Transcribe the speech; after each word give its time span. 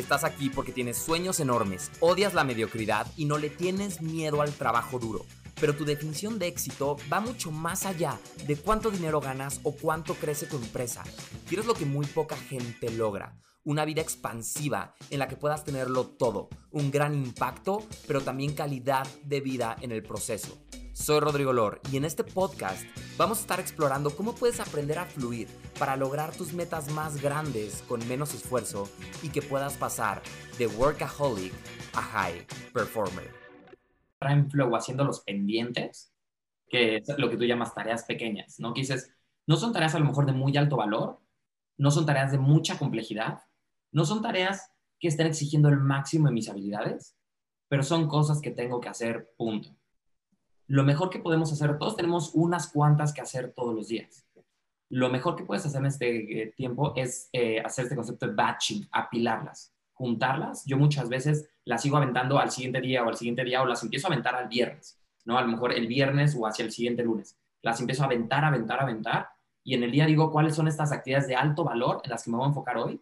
Estás 0.00 0.24
aquí 0.24 0.48
porque 0.48 0.72
tienes 0.72 0.96
sueños 0.96 1.40
enormes, 1.40 1.90
odias 2.00 2.32
la 2.32 2.42
mediocridad 2.42 3.06
y 3.18 3.26
no 3.26 3.36
le 3.36 3.50
tienes 3.50 4.00
miedo 4.00 4.40
al 4.40 4.50
trabajo 4.50 4.98
duro. 4.98 5.26
Pero 5.60 5.76
tu 5.76 5.84
definición 5.84 6.38
de 6.38 6.46
éxito 6.46 6.96
va 7.12 7.20
mucho 7.20 7.50
más 7.50 7.84
allá 7.84 8.18
de 8.46 8.56
cuánto 8.56 8.90
dinero 8.90 9.20
ganas 9.20 9.60
o 9.62 9.72
cuánto 9.72 10.14
crece 10.14 10.46
tu 10.46 10.56
empresa. 10.56 11.04
Quieres 11.46 11.66
lo 11.66 11.74
que 11.74 11.84
muy 11.84 12.06
poca 12.06 12.34
gente 12.34 12.90
logra. 12.90 13.36
Una 13.62 13.84
vida 13.84 14.00
expansiva 14.00 14.94
en 15.10 15.18
la 15.18 15.28
que 15.28 15.36
puedas 15.36 15.64
tenerlo 15.64 16.06
todo. 16.06 16.48
Un 16.70 16.90
gran 16.90 17.14
impacto, 17.14 17.86
pero 18.06 18.22
también 18.22 18.54
calidad 18.54 19.06
de 19.24 19.42
vida 19.42 19.76
en 19.82 19.92
el 19.92 20.02
proceso. 20.02 20.64
Soy 20.92 21.20
Rodrigo 21.20 21.52
Lor 21.52 21.80
y 21.92 21.96
en 21.96 22.04
este 22.04 22.24
podcast 22.24 22.84
vamos 23.16 23.38
a 23.38 23.40
estar 23.42 23.60
explorando 23.60 24.10
cómo 24.16 24.34
puedes 24.34 24.58
aprender 24.58 24.98
a 24.98 25.04
fluir 25.04 25.46
para 25.78 25.96
lograr 25.96 26.34
tus 26.34 26.52
metas 26.52 26.90
más 26.92 27.22
grandes 27.22 27.82
con 27.88 28.06
menos 28.08 28.34
esfuerzo 28.34 28.88
y 29.22 29.28
que 29.28 29.40
puedas 29.40 29.76
pasar 29.76 30.20
de 30.58 30.66
workaholic 30.66 31.52
a 31.94 32.02
high 32.02 32.46
performer. 32.74 33.30
En 34.20 34.50
flow 34.50 34.74
haciendo 34.74 35.04
los 35.04 35.20
pendientes, 35.20 36.12
que 36.68 36.96
es 36.96 37.08
lo 37.18 37.30
que 37.30 37.36
tú 37.36 37.44
llamas 37.44 37.72
tareas 37.72 38.04
pequeñas, 38.04 38.58
¿no? 38.58 38.74
Que 38.74 38.80
dices, 38.80 39.14
no 39.46 39.56
son 39.56 39.72
tareas 39.72 39.94
a 39.94 40.00
lo 40.00 40.06
mejor 40.06 40.26
de 40.26 40.32
muy 40.32 40.56
alto 40.56 40.76
valor, 40.76 41.20
no 41.78 41.92
son 41.92 42.04
tareas 42.04 42.32
de 42.32 42.38
mucha 42.38 42.78
complejidad, 42.78 43.38
no 43.92 44.04
son 44.04 44.22
tareas 44.22 44.72
que 44.98 45.08
estén 45.08 45.28
exigiendo 45.28 45.68
el 45.68 45.78
máximo 45.78 46.26
de 46.26 46.34
mis 46.34 46.48
habilidades, 46.48 47.16
pero 47.68 47.84
son 47.84 48.08
cosas 48.08 48.40
que 48.40 48.50
tengo 48.50 48.80
que 48.80 48.88
hacer, 48.88 49.32
punto 49.36 49.79
lo 50.70 50.84
mejor 50.84 51.10
que 51.10 51.18
podemos 51.18 51.52
hacer, 51.52 51.78
todos 51.78 51.96
tenemos 51.96 52.30
unas 52.32 52.68
cuantas 52.68 53.12
que 53.12 53.20
hacer 53.20 53.52
todos 53.56 53.74
los 53.74 53.88
días. 53.88 54.24
Lo 54.88 55.10
mejor 55.10 55.34
que 55.34 55.42
puedes 55.42 55.66
hacer 55.66 55.80
en 55.80 55.86
este 55.86 56.42
eh, 56.42 56.52
tiempo 56.56 56.92
es 56.94 57.28
eh, 57.32 57.58
hacer 57.58 57.86
este 57.86 57.96
concepto 57.96 58.28
de 58.28 58.34
batching, 58.34 58.88
apilarlas, 58.92 59.74
juntarlas. 59.94 60.64
Yo 60.66 60.78
muchas 60.78 61.08
veces 61.08 61.50
las 61.64 61.82
sigo 61.82 61.96
aventando 61.96 62.38
al 62.38 62.52
siguiente 62.52 62.80
día 62.80 63.02
o 63.02 63.08
al 63.08 63.16
siguiente 63.16 63.42
día 63.42 63.62
o 63.62 63.66
las 63.66 63.82
empiezo 63.82 64.06
a 64.06 64.12
aventar 64.12 64.36
al 64.36 64.46
viernes, 64.46 64.96
¿no? 65.24 65.36
A 65.36 65.42
lo 65.42 65.48
mejor 65.48 65.72
el 65.72 65.88
viernes 65.88 66.36
o 66.38 66.46
hacia 66.46 66.64
el 66.64 66.70
siguiente 66.70 67.02
lunes. 67.02 67.36
Las 67.62 67.80
empiezo 67.80 68.04
a 68.04 68.06
aventar, 68.06 68.44
aventar, 68.44 68.80
aventar 68.80 69.28
y 69.64 69.74
en 69.74 69.82
el 69.82 69.90
día 69.90 70.06
digo 70.06 70.30
cuáles 70.30 70.54
son 70.54 70.68
estas 70.68 70.92
actividades 70.92 71.26
de 71.26 71.34
alto 71.34 71.64
valor 71.64 72.00
en 72.04 72.10
las 72.10 72.22
que 72.22 72.30
me 72.30 72.36
voy 72.36 72.44
a 72.44 72.50
enfocar 72.50 72.76
hoy 72.76 73.00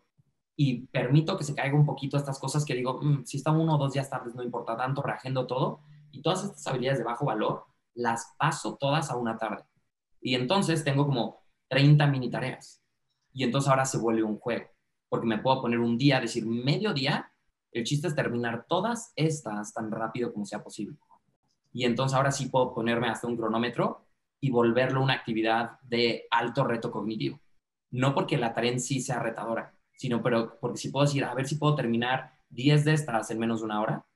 y 0.57 0.87
permito 0.87 1.37
que 1.37 1.45
se 1.45 1.55
caiga 1.55 1.77
un 1.77 1.85
poquito 1.85 2.17
estas 2.17 2.39
cosas 2.39 2.65
que 2.65 2.75
digo, 2.75 2.99
mm, 3.03 3.27
si 3.27 3.37
está 3.37 3.51
uno 3.51 3.75
o 3.75 3.79
dos 3.79 3.93
días 3.93 4.09
tarde 4.09 4.31
no 4.35 4.43
importa 4.43 4.75
tanto, 4.75 5.03
reagendo 5.03 5.47
todo, 5.47 5.81
y 6.11 6.23
todas 6.23 6.45
estas 6.45 6.67
habilidades 6.67 6.99
de 6.99 7.05
bajo 7.05 7.25
valor 7.25 7.65
las 7.95 8.35
paso 8.39 8.77
todas 8.77 9.11
a 9.11 9.17
una 9.17 9.37
tarde. 9.37 9.65
Y 10.21 10.35
entonces 10.35 10.85
tengo 10.85 11.07
como 11.07 11.43
30 11.69 12.07
mini 12.07 12.31
tareas. 12.31 12.83
Y 13.33 13.45
entonces 13.45 13.69
ahora 13.69 13.85
se 13.85 13.99
vuelve 13.99 14.23
un 14.23 14.39
juego, 14.39 14.67
porque 15.09 15.27
me 15.27 15.39
puedo 15.39 15.61
poner 15.63 15.79
un 15.79 15.99
día, 15.99 16.21
decir 16.21 16.47
medio 16.47 16.93
día, 16.93 17.33
el 17.73 17.85
chiste 17.85 18.09
es 18.09 18.15
terminar 18.15 18.67
todas 18.69 19.13
estas 19.17 19.73
tan 19.73 19.91
rápido 19.91 20.33
como 20.33 20.47
sea 20.47 20.63
posible. 20.63 20.97
Y 21.73 21.85
entonces 21.85 22.17
ahora 22.17 22.33
sí 22.33 22.47
puedo 22.47 22.75
ponerme 22.75 23.09
hasta 23.09 23.27
un 23.27 23.37
cronómetro 23.37 24.07
y 24.41 24.51
volverlo 24.51 25.03
una 25.03 25.15
actividad 25.15 25.79
de 25.83 26.27
alto 26.31 26.65
reto 26.65 26.91
cognitivo. 26.91 27.41
No 27.91 28.15
porque 28.15 28.39
la 28.39 28.55
tarea 28.55 28.73
en 28.73 28.81
sí 28.81 29.01
sea 29.01 29.19
retadora, 29.19 29.75
sino 29.97 30.23
pero 30.23 30.59
porque 30.61 30.79
si 30.79 30.91
puedo 30.91 31.07
decir, 31.07 31.25
a 31.25 31.35
ver 31.35 31.47
si 31.47 31.57
puedo 31.57 31.75
terminar 31.75 32.33
10 32.51 32.85
de 32.85 32.95
estas 32.95 33.31
en 33.31 33.39
menos 33.39 33.61
de 33.61 33.67
una 33.67 33.81
hora, 33.81 34.07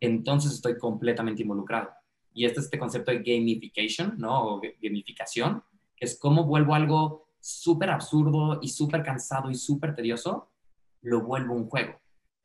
entonces 0.00 0.52
estoy 0.52 0.78
completamente 0.78 1.42
involucrado. 1.42 1.90
Y 2.32 2.44
este 2.44 2.60
es 2.60 2.66
este 2.66 2.78
concepto 2.78 3.10
de 3.10 3.18
gamification, 3.18 4.14
¿no? 4.18 4.60
Gamificación, 4.82 5.62
que 5.96 6.04
es 6.04 6.18
cómo 6.18 6.44
vuelvo 6.44 6.74
algo 6.74 7.28
súper 7.40 7.90
absurdo 7.90 8.58
y 8.60 8.68
súper 8.68 9.02
cansado 9.02 9.50
y 9.50 9.54
súper 9.54 9.94
tedioso, 9.94 10.50
lo 11.02 11.22
vuelvo 11.22 11.54
un 11.54 11.68
juego. 11.68 11.94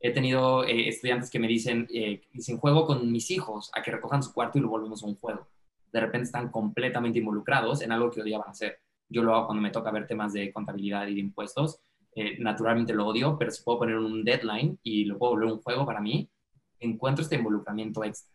He 0.00 0.12
tenido 0.12 0.64
eh, 0.64 0.88
estudiantes 0.88 1.30
que 1.30 1.38
me 1.38 1.46
dicen, 1.46 1.86
eh, 1.92 2.22
dicen, 2.32 2.58
juego 2.58 2.86
con 2.86 3.10
mis 3.10 3.30
hijos 3.30 3.70
a 3.74 3.82
que 3.82 3.90
recojan 3.90 4.22
su 4.22 4.32
cuarto 4.32 4.58
y 4.58 4.60
lo 4.60 4.68
volvemos 4.68 5.02
un 5.02 5.16
juego. 5.16 5.48
De 5.92 6.00
repente 6.00 6.26
están 6.26 6.50
completamente 6.50 7.18
involucrados 7.18 7.82
en 7.82 7.92
algo 7.92 8.10
que 8.10 8.22
odiaban 8.22 8.48
hacer. 8.48 8.78
Yo 9.08 9.22
lo 9.22 9.34
hago 9.34 9.46
cuando 9.46 9.62
me 9.62 9.70
toca 9.70 9.90
ver 9.90 10.06
temas 10.06 10.32
de 10.32 10.52
contabilidad 10.52 11.06
y 11.06 11.14
de 11.14 11.20
impuestos. 11.20 11.80
Eh, 12.14 12.38
naturalmente 12.38 12.94
lo 12.94 13.06
odio, 13.06 13.36
pero 13.38 13.50
si 13.50 13.62
puedo 13.62 13.80
poner 13.80 13.96
un 13.96 14.24
deadline 14.24 14.78
y 14.82 15.04
lo 15.04 15.18
puedo 15.18 15.32
volver 15.32 15.52
un 15.52 15.60
juego 15.60 15.84
para 15.84 16.00
mí, 16.00 16.30
encuentro 16.82 17.22
este 17.22 17.36
involucramiento 17.36 18.04
extra. 18.04 18.32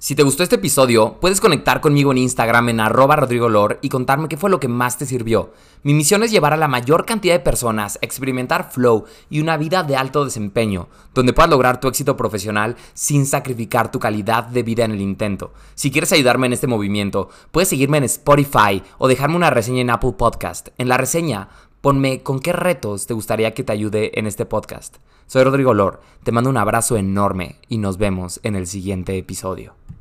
Si 0.00 0.14
te 0.14 0.22
gustó 0.22 0.44
este 0.44 0.54
episodio, 0.54 1.16
puedes 1.20 1.40
conectar 1.40 1.80
conmigo 1.80 2.12
en 2.12 2.18
Instagram 2.18 2.68
en 2.68 2.78
arroba 2.78 3.16
rodrigolor 3.16 3.80
y 3.82 3.88
contarme 3.88 4.28
qué 4.28 4.36
fue 4.36 4.48
lo 4.48 4.60
que 4.60 4.68
más 4.68 4.96
te 4.96 5.06
sirvió. 5.06 5.52
Mi 5.82 5.92
misión 5.92 6.22
es 6.22 6.30
llevar 6.30 6.52
a 6.52 6.56
la 6.56 6.68
mayor 6.68 7.04
cantidad 7.04 7.34
de 7.34 7.40
personas 7.40 7.96
a 7.96 8.06
experimentar 8.06 8.70
flow 8.70 9.06
y 9.28 9.40
una 9.40 9.56
vida 9.56 9.82
de 9.82 9.96
alto 9.96 10.24
desempeño, 10.24 10.88
donde 11.14 11.32
puedas 11.32 11.50
lograr 11.50 11.80
tu 11.80 11.88
éxito 11.88 12.16
profesional 12.16 12.76
sin 12.94 13.26
sacrificar 13.26 13.90
tu 13.90 13.98
calidad 13.98 14.44
de 14.44 14.62
vida 14.62 14.84
en 14.84 14.92
el 14.92 15.00
intento. 15.00 15.52
Si 15.74 15.90
quieres 15.90 16.12
ayudarme 16.12 16.46
en 16.46 16.52
este 16.52 16.68
movimiento, 16.68 17.28
puedes 17.50 17.68
seguirme 17.68 17.98
en 17.98 18.04
Spotify 18.04 18.84
o 18.98 19.08
dejarme 19.08 19.34
una 19.34 19.50
reseña 19.50 19.80
en 19.80 19.90
Apple 19.90 20.12
Podcast. 20.16 20.68
En 20.78 20.88
la 20.88 20.96
reseña, 20.96 21.48
ponme 21.80 22.22
con 22.22 22.40
qué 22.40 22.52
retos 22.52 23.06
te 23.06 23.14
gustaría 23.14 23.54
que 23.54 23.64
te 23.64 23.72
ayude 23.72 24.18
en 24.18 24.26
este 24.26 24.44
podcast. 24.44 24.96
Soy 25.26 25.44
Rodrigo 25.44 25.74
Lor, 25.74 26.00
te 26.24 26.32
mando 26.32 26.50
un 26.50 26.56
abrazo 26.56 26.96
enorme 26.96 27.56
y 27.68 27.78
nos 27.78 27.98
vemos 27.98 28.40
en 28.42 28.56
el 28.56 28.66
siguiente 28.66 29.16
episodio. 29.16 29.74